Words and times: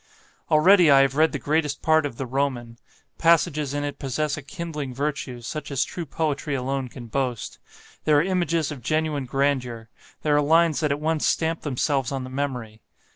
"Already 0.49 0.89
I 0.89 1.01
have 1.01 1.15
read 1.15 1.31
the 1.31 1.37
greatest 1.37 1.83
part 1.83 2.07
of 2.07 2.17
the 2.17 2.25
'Roman;' 2.25 2.79
passages 3.19 3.75
in 3.75 3.83
it 3.83 3.99
possess 3.99 4.35
a 4.35 4.41
kindling 4.41 4.95
virtue 4.95 5.41
such 5.41 5.69
as 5.69 5.83
true 5.85 6.07
poetry 6.07 6.55
alone 6.55 6.87
can 6.87 7.05
boast; 7.05 7.59
there 8.05 8.17
are 8.17 8.23
images 8.23 8.71
of 8.71 8.81
genuine 8.81 9.25
grandeur; 9.27 9.89
there 10.23 10.35
are 10.35 10.41
lines 10.41 10.79
that 10.79 10.91
at 10.91 10.99
once 10.99 11.27
stamp 11.27 11.61
themselves 11.61 12.11
on 12.11 12.23
the 12.23 12.31
memory. 12.31 12.81